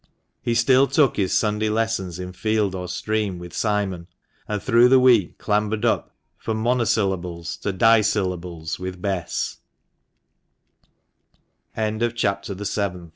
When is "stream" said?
2.87-3.37